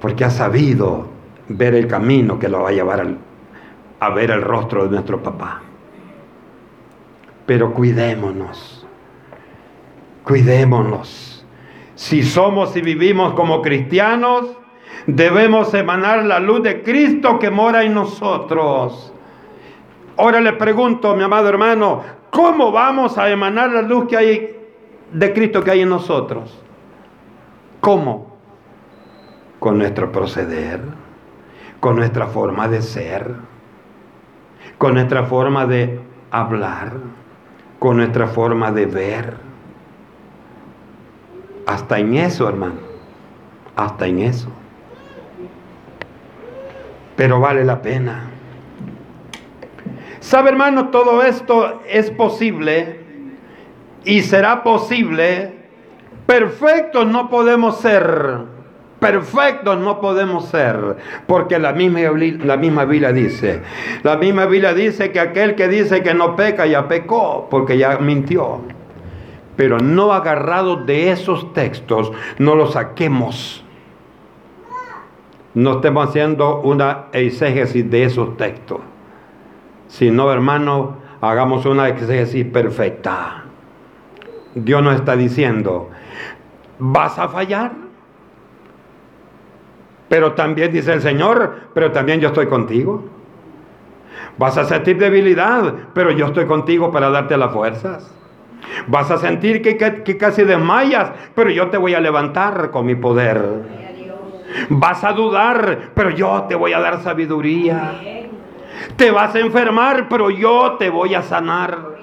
[0.00, 1.06] Porque ha sabido
[1.48, 3.06] ver el camino que lo va a llevar
[4.00, 5.62] a ver el rostro de nuestro papá.
[7.46, 8.86] Pero cuidémonos.
[10.24, 11.36] Cuidémonos
[11.96, 14.54] si somos y vivimos como cristianos,
[15.06, 19.12] debemos emanar la luz de Cristo que mora en nosotros.
[20.18, 24.56] Ahora le pregunto, mi amado hermano, ¿cómo vamos a emanar la luz que hay
[25.10, 26.62] de Cristo que hay en nosotros?
[27.80, 28.36] ¿Cómo?
[29.58, 30.82] Con nuestro proceder,
[31.80, 33.36] con nuestra forma de ser,
[34.76, 35.98] con nuestra forma de
[36.30, 36.92] hablar,
[37.78, 39.46] con nuestra forma de ver
[41.66, 42.80] hasta en eso, hermano.
[43.74, 44.48] Hasta en eso.
[47.16, 48.30] Pero vale la pena.
[50.20, 50.88] ¿Sabe hermano?
[50.88, 53.00] Todo esto es posible
[54.04, 55.54] y será posible.
[56.26, 58.55] Perfectos no podemos ser.
[59.06, 60.96] Perfectos no podemos ser,
[61.26, 62.00] porque la misma,
[62.44, 63.60] la misma Biblia dice,
[64.02, 67.98] la misma Biblia dice que aquel que dice que no peca ya pecó, porque ya
[67.98, 68.62] mintió.
[69.54, 73.64] Pero no agarrado de esos textos, no los saquemos.
[75.54, 78.80] No estemos haciendo una exégesis de esos textos.
[79.88, 83.44] sino hermano, hagamos una exégesis perfecta.
[84.54, 85.90] Dios nos está diciendo,
[86.78, 87.85] ¿vas a fallar?
[90.08, 93.04] Pero también dice el Señor, pero también yo estoy contigo.
[94.38, 98.12] Vas a sentir debilidad, pero yo estoy contigo para darte las fuerzas.
[98.86, 103.42] Vas a sentir que, casi desmayas, pero yo te voy a levantar con mi poder.
[104.68, 108.00] Vas a dudar, pero yo te voy a dar sabiduría.
[108.96, 111.96] Te vas a enfermar, pero yo te voy a sanar.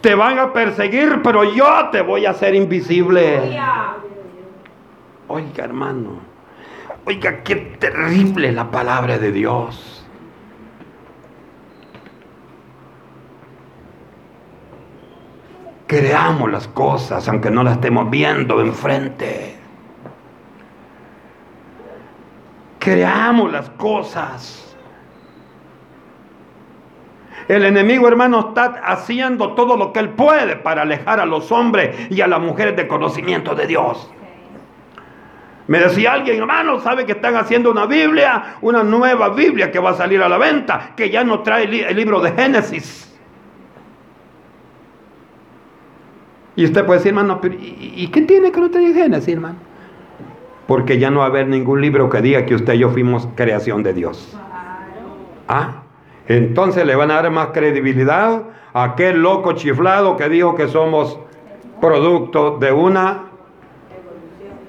[0.00, 3.58] Te van a perseguir, pero yo te voy a hacer invisible.
[5.28, 6.35] Oiga, hermano.
[7.08, 10.04] Oiga, qué terrible la palabra de Dios.
[15.86, 19.56] Creamos las cosas aunque no las estemos viendo enfrente.
[22.80, 24.76] Creamos las cosas.
[27.46, 32.10] El enemigo, hermano, está haciendo todo lo que él puede para alejar a los hombres
[32.10, 34.10] y a las mujeres de conocimiento de Dios.
[35.68, 38.56] Me decía alguien, hermano, ¿sabe que están haciendo una Biblia?
[38.60, 41.96] Una nueva Biblia que va a salir a la venta, que ya no trae el
[41.96, 43.12] libro de Génesis.
[46.54, 49.56] Y usted puede decir, hermano, ¿y, qué tiene que no trae Génesis, hermano?
[50.68, 53.28] Porque ya no va a haber ningún libro que diga que usted y yo fuimos
[53.34, 54.36] creación de Dios.
[55.48, 55.82] Ah,
[56.28, 58.42] entonces le van a dar más credibilidad
[58.72, 61.18] a aquel loco chiflado que dijo que somos
[61.80, 63.26] producto de una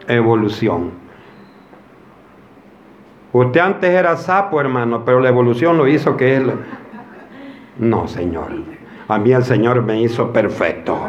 [0.07, 0.91] evolución.
[3.33, 6.53] Usted antes era sapo, hermano, pero la evolución lo hizo que él...
[7.77, 8.51] No, Señor.
[9.07, 10.99] A mí el Señor me hizo perfecto.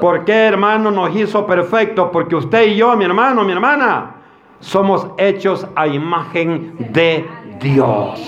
[0.00, 2.10] ¿Por qué, hermano, nos hizo perfecto?
[2.10, 4.14] Porque usted y yo, mi hermano, mi hermana,
[4.60, 7.26] somos hechos a imagen de
[7.60, 8.20] Dios.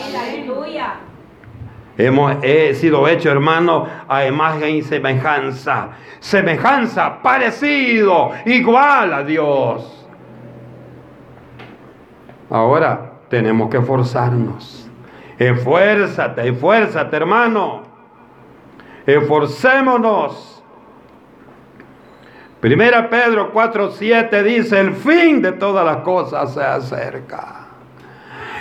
[2.00, 2.36] Hemos
[2.74, 5.90] sido hechos, hermano, a imagen y semejanza.
[6.18, 10.06] Semejanza, parecido, igual a Dios.
[12.48, 14.88] Ahora tenemos que esforzarnos.
[15.38, 17.82] Esfuérzate, esfuérzate, hermano.
[19.06, 20.62] Esforcémonos.
[22.60, 27.59] Primera Pedro 4:7 dice, el fin de todas las cosas se acerca.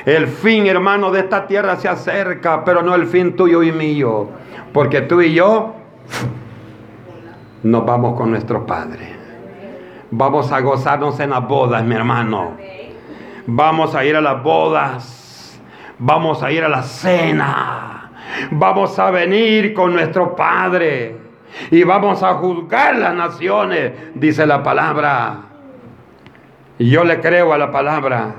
[0.05, 4.29] El fin, hermano, de esta tierra se acerca, pero no el fin tuyo y mío.
[4.73, 5.75] Porque tú y yo
[7.63, 9.15] nos vamos con nuestro Padre.
[10.11, 12.53] Vamos a gozarnos en las bodas, mi hermano.
[13.45, 15.59] Vamos a ir a las bodas.
[15.99, 18.11] Vamos a ir a la cena.
[18.51, 21.17] Vamos a venir con nuestro Padre.
[21.71, 25.37] Y vamos a juzgar las naciones, dice la palabra.
[26.77, 28.35] Y yo le creo a la palabra.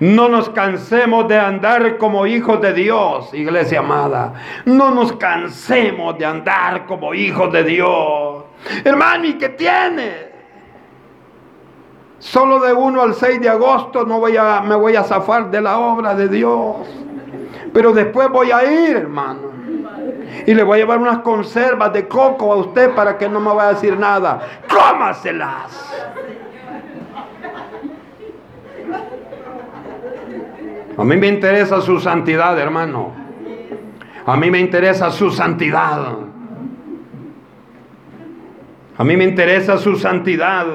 [0.00, 4.34] No nos cansemos de andar como hijos de Dios, iglesia amada.
[4.64, 8.44] No nos cansemos de andar como hijos de Dios.
[8.84, 10.34] Hermano, ¿y qué tiene?
[12.18, 15.60] Solo de 1 al 6 de agosto no voy a, me voy a zafar de
[15.60, 16.76] la obra de Dios.
[17.72, 19.52] Pero después voy a ir, hermano.
[20.46, 23.52] Y le voy a llevar unas conservas de coco a usted para que no me
[23.52, 24.40] vaya a decir nada.
[24.68, 25.92] Cómaselas.
[30.96, 33.12] A mí me interesa su santidad, hermano.
[34.26, 36.14] A mí me interesa su santidad.
[38.96, 40.66] A mí me interesa su santidad.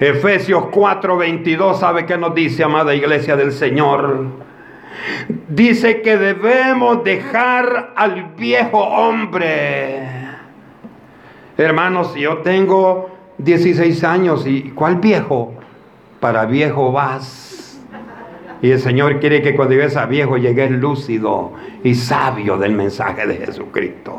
[0.00, 4.26] Efesios 4:22, ¿sabe qué nos dice, amada iglesia del Señor?
[5.48, 10.08] Dice que debemos dejar al viejo hombre.
[11.56, 15.54] Hermanos, yo tengo 16 años y ¿cuál viejo?
[16.20, 17.57] Para viejo vas.
[18.60, 21.52] Y el Señor quiere que cuando llegues a viejo llegues lúcido
[21.84, 24.18] y sabio del mensaje de Jesucristo.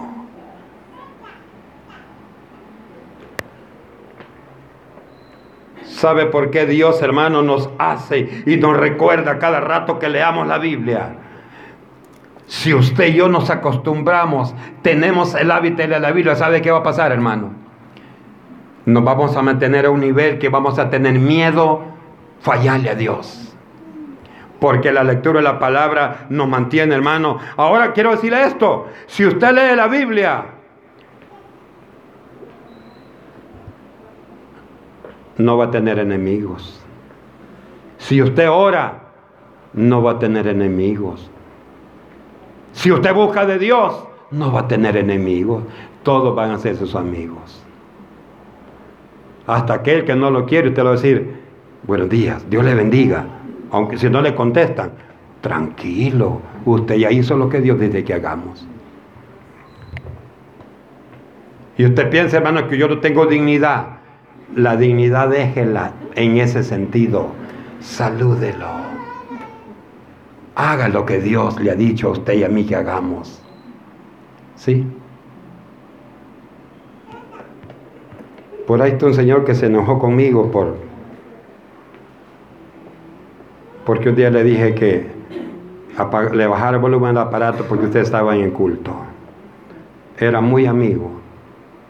[5.84, 10.58] ¿Sabe por qué Dios, hermano, nos hace y nos recuerda cada rato que leamos la
[10.58, 11.18] Biblia?
[12.46, 16.80] Si usted y yo nos acostumbramos, tenemos el hábito de la Biblia, ¿sabe qué va
[16.80, 17.52] a pasar, hermano?
[18.86, 21.84] Nos vamos a mantener a un nivel que vamos a tener miedo
[22.40, 23.49] fallarle a Dios.
[24.60, 27.38] Porque la lectura de la palabra nos mantiene, hermano.
[27.56, 30.46] Ahora quiero decirle esto, si usted lee la Biblia,
[35.38, 36.82] no va a tener enemigos.
[37.98, 39.00] Si usted ora,
[39.74, 41.30] no va a tener enemigos.
[42.74, 45.64] Si usted busca de Dios, no va a tener enemigos.
[46.04, 47.64] Todos van a ser sus amigos.
[49.48, 51.40] Hasta aquel que no lo quiere, usted le va a decir,
[51.84, 53.39] buenos días, Dios le bendiga.
[53.72, 54.92] Aunque si no le contestan,
[55.42, 58.66] tranquilo, usted ya hizo lo que Dios dice que hagamos.
[61.78, 64.00] Y usted piensa, hermano, que yo no tengo dignidad.
[64.54, 67.28] La dignidad déjela en ese sentido.
[67.80, 68.68] Salúdelo.
[70.56, 73.42] Haga lo que Dios le ha dicho a usted y a mí que hagamos.
[74.56, 74.86] ¿Sí?
[78.68, 80.89] Por ahí está un señor que se enojó conmigo por
[83.86, 85.08] porque un día le dije que
[86.34, 88.96] le bajara el volumen del aparato porque usted estaba en el culto.
[90.18, 91.12] Era muy amigo.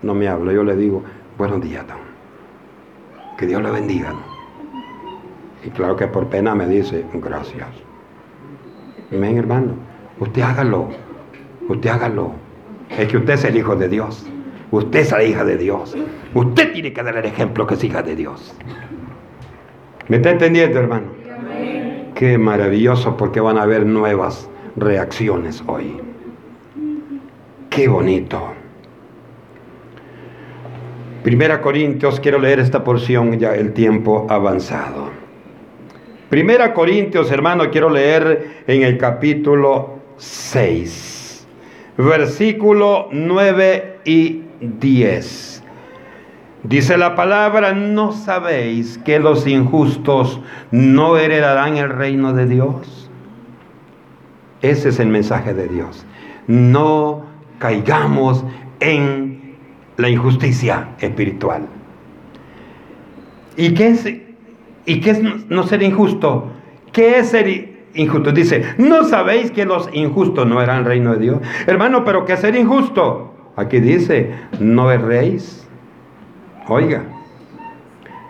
[0.01, 0.53] No me habla.
[0.53, 1.03] Yo le digo,
[1.37, 1.97] buenos días, don.
[3.37, 4.13] Que Dios le bendiga.
[5.63, 7.67] Y claro que por pena me dice, gracias.
[9.11, 9.73] Amén, hermano.
[10.19, 10.89] Usted hágalo.
[11.67, 12.31] Usted hágalo.
[12.97, 14.25] Es que usted es el hijo de Dios.
[14.71, 15.95] Usted es la hija de Dios.
[16.33, 18.55] Usted tiene que dar el ejemplo que es hija de Dios.
[20.07, 21.18] ¿Me está entendiendo, hermano?
[22.19, 26.01] Qué maravilloso porque van a haber nuevas reacciones hoy.
[27.69, 28.55] Qué bonito.
[31.23, 35.11] Primera Corintios, quiero leer esta porción ya el tiempo avanzado.
[36.29, 41.47] Primera Corintios, hermano, quiero leer en el capítulo 6,
[41.95, 45.58] versículo 9 y 10.
[46.63, 50.41] Dice la palabra, ¿no sabéis que los injustos
[50.71, 53.09] no heredarán el reino de Dios?
[54.61, 56.05] Ese es el mensaje de Dios.
[56.47, 57.23] No
[57.59, 58.43] caigamos
[58.81, 59.55] en
[59.95, 61.67] la injusticia espiritual.
[63.55, 64.05] ¿Y qué es,
[64.85, 66.51] y qué es no ser injusto?
[66.91, 68.33] ¿Qué es ser injusto?
[68.33, 71.37] Dice, ¿no sabéis que los injustos no eran reino de Dios?
[71.67, 73.33] Hermano, pero ¿qué es ser injusto?
[73.55, 75.68] Aquí dice, no erréis.
[76.69, 77.03] Oiga,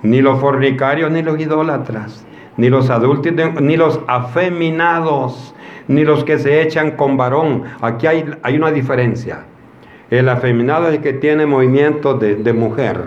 [0.01, 2.25] ni los fornicarios, ni los idólatras,
[2.55, 5.53] ni los adultos, ni los afeminados,
[5.89, 7.63] ni los que se echan con varón.
[7.81, 9.45] Aquí hay, hay una diferencia.
[10.09, 13.03] El afeminado es el que tiene movimiento de mujer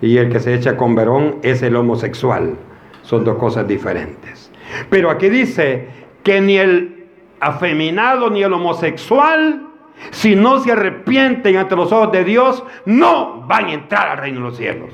[0.00, 2.56] y el que se echa con varón es el homosexual.
[3.02, 4.50] Son dos cosas diferentes.
[4.88, 5.88] Pero aquí dice
[6.22, 7.06] que ni el
[7.38, 9.73] afeminado ni el homosexual
[10.10, 14.40] si no se arrepienten ante los ojos de Dios, no van a entrar al reino
[14.40, 14.90] de los cielos.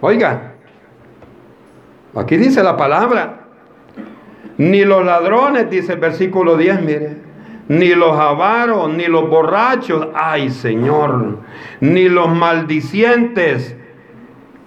[0.00, 0.54] Oiga,
[2.14, 3.46] aquí dice la palabra,
[4.58, 7.16] ni los ladrones, dice el versículo 10, mire,
[7.68, 11.38] ni los avaros, ni los borrachos, ay Señor,
[11.80, 13.76] ni los maldicientes.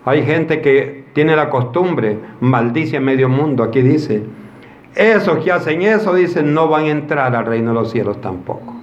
[0.06, 4.24] Hay gente que tiene la costumbre, maldice a medio mundo, aquí dice,
[4.96, 8.79] esos que hacen eso, dicen, no van a entrar al reino de los cielos tampoco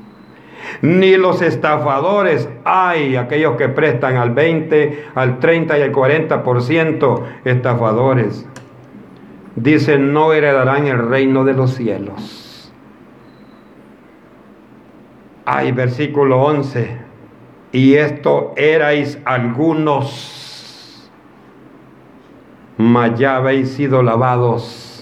[0.82, 2.48] ni los estafadores.
[2.64, 8.48] Hay aquellos que prestan al 20, al 30 y al 40% estafadores.
[9.54, 12.72] Dicen, no heredarán el reino de los cielos.
[15.46, 17.06] Hay versículo 11.
[17.72, 21.10] Y esto erais algunos,
[22.78, 24.95] mas ya habéis sido lavados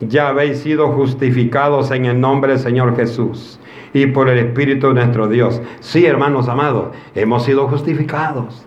[0.00, 3.58] ya habéis sido justificados en el nombre del Señor Jesús
[3.92, 5.60] y por el Espíritu de nuestro Dios.
[5.80, 8.64] Sí, hermanos amados, hemos sido justificados.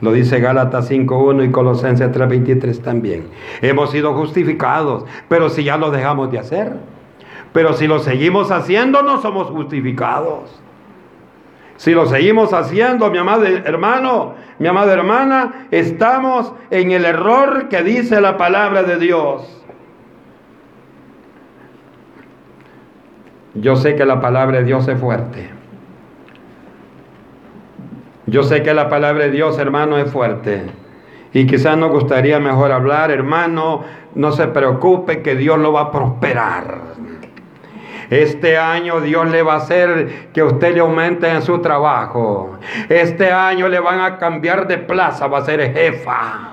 [0.00, 3.28] Lo dice Gálatas 5.1 y Colosenses 3.23 también.
[3.60, 6.72] Hemos sido justificados, pero si ya lo dejamos de hacer,
[7.52, 10.60] pero si lo seguimos haciendo, no somos justificados.
[11.76, 17.82] Si lo seguimos haciendo, mi amado hermano, mi amada hermana, estamos en el error que
[17.82, 19.61] dice la palabra de Dios.
[23.54, 25.50] Yo sé que la palabra de Dios es fuerte.
[28.26, 30.62] Yo sé que la palabra de Dios, hermano, es fuerte.
[31.34, 33.84] Y quizás nos gustaría mejor hablar, hermano,
[34.14, 36.78] no se preocupe que Dios lo va a prosperar.
[38.08, 42.58] Este año Dios le va a hacer que usted le aumente en su trabajo.
[42.88, 46.51] Este año le van a cambiar de plaza, va a ser jefa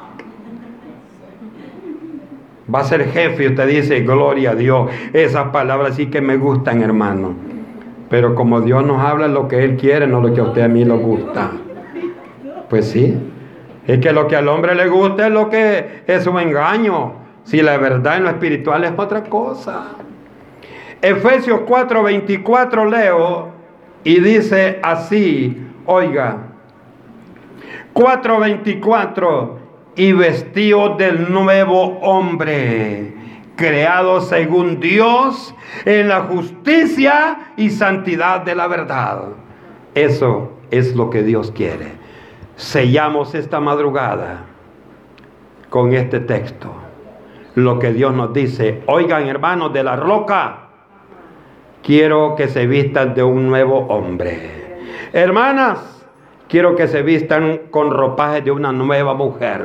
[2.74, 4.90] va a ser jefe y usted dice, gloria a Dios.
[5.14, 7.34] Esas palabras sí que me gustan, hermano.
[8.10, 10.68] Pero como Dios nos habla lo que Él quiere, no lo que a usted a
[10.68, 11.52] mí le gusta.
[12.70, 13.18] Pues sí,
[13.88, 17.14] Es que lo que al hombre le gusta es lo que es un engaño.
[17.44, 19.96] Si la verdad en lo espiritual es otra cosa.
[21.02, 23.50] Efesios 4:24 leo
[24.04, 26.38] y dice así, oiga,
[27.94, 29.59] 4:24,
[30.00, 33.14] y vestido del nuevo hombre,
[33.58, 39.24] creado según Dios en la justicia y santidad de la verdad.
[39.95, 41.91] Eso es lo que Dios quiere.
[42.56, 44.45] Sellamos esta madrugada
[45.70, 46.74] con este texto.
[47.56, 50.70] Lo que Dios nos dice, oigan hermanos de la roca,
[51.84, 54.80] quiero que se vistan de un nuevo hombre.
[55.12, 55.99] Hermanas,
[56.50, 59.64] quiero que se vistan con ropaje de una nueva mujer.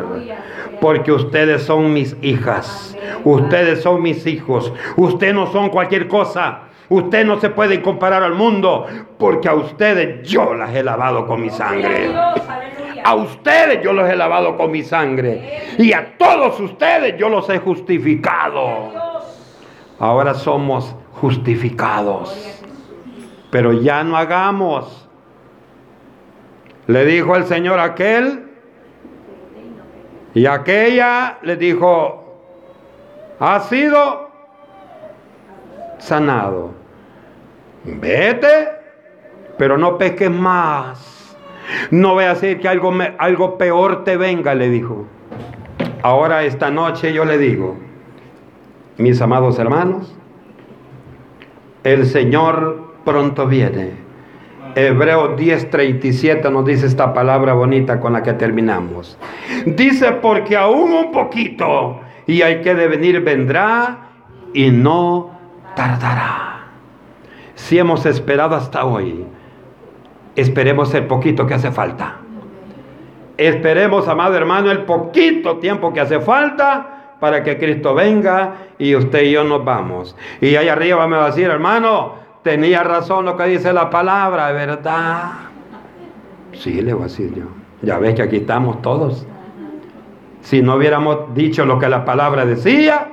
[0.81, 2.97] Porque ustedes son mis hijas.
[3.25, 4.73] Ustedes son mis hijos.
[4.97, 6.61] Ustedes no son cualquier cosa.
[6.91, 8.87] Usted no se puede comparar al mundo.
[9.19, 12.11] Porque a ustedes yo las he lavado con mi sangre.
[13.03, 15.63] A ustedes yo los he lavado con mi sangre.
[15.79, 18.93] Y a todos ustedes yo los he justificado.
[19.99, 22.63] Ahora somos justificados.
[23.51, 25.04] Pero ya no hagamos.
[26.87, 28.45] Le dijo el Señor aquel.
[30.35, 32.25] Y aquella le dijo,
[33.39, 34.31] ha sido
[35.99, 36.73] sanado.
[37.85, 38.69] Vete,
[39.59, 41.37] pero no peques más.
[41.91, 45.07] No voy a decir que algo, algo peor te venga, le dijo.
[46.03, 47.77] Ahora esta noche yo le digo,
[48.99, 50.15] mis amados hermanos,
[51.85, 54.04] el Señor pronto viene.
[54.77, 59.19] Hebreos 10:37 nos dice esta palabra bonita con la que terminamos.
[59.67, 64.09] Dice, porque aún un poquito y hay que devenir vendrá
[64.53, 65.31] y no
[65.77, 66.67] tardará.
[67.55, 69.25] Si hemos esperado hasta hoy,
[70.35, 72.17] esperemos el poquito que hace falta.
[73.37, 79.23] Esperemos, amado hermano, el poquito tiempo que hace falta para que Cristo venga y usted
[79.23, 80.17] y yo nos vamos.
[80.41, 84.53] Y ahí arriba me va a decir, hermano, tenía razón lo que dice la palabra,
[84.53, 85.33] ¿verdad?
[86.53, 87.47] Sí, le voy a decir yo.
[87.83, 89.27] Ya ves que aquí estamos todos.
[90.43, 93.09] Si no hubiéramos dicho lo que la palabra decía,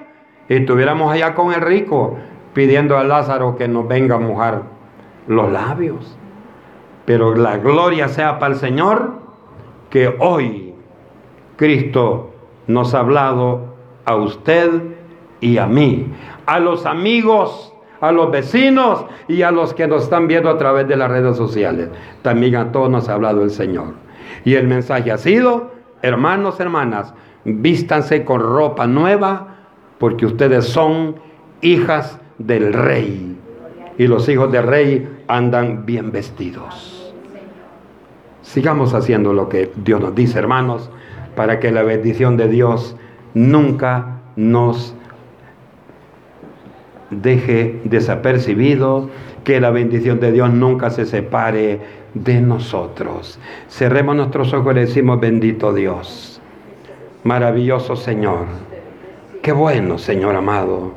[0.47, 2.17] y estuviéramos allá con el rico
[2.53, 4.63] pidiendo a Lázaro que nos venga a mojar
[5.27, 6.17] los labios.
[7.05, 9.13] Pero la gloria sea para el Señor
[9.89, 10.75] que hoy
[11.55, 12.32] Cristo
[12.67, 14.69] nos ha hablado a usted
[15.39, 16.13] y a mí,
[16.45, 20.88] a los amigos, a los vecinos y a los que nos están viendo a través
[20.88, 21.89] de las redes sociales.
[22.24, 23.93] También a todos nos ha hablado el Señor.
[24.43, 25.72] Y el mensaje ha sido,
[26.02, 27.14] hermanos, hermanas,
[27.45, 29.56] vístanse con ropa nueva
[29.99, 31.16] porque ustedes son
[31.62, 33.38] hijas del rey.
[33.97, 37.14] Y los hijos del rey andan bien vestidos.
[38.41, 40.89] Sigamos haciendo lo que Dios nos dice, hermanos,
[41.36, 42.95] para que la bendición de Dios
[43.36, 44.95] nunca nos
[47.12, 49.09] deje desapercibido,
[49.43, 51.80] que la bendición de Dios nunca se separe
[52.14, 53.39] de nosotros.
[53.70, 56.41] Cerremos nuestros ojos y le decimos, bendito Dios,
[57.24, 58.45] maravilloso Señor,
[59.41, 60.93] qué bueno Señor amado,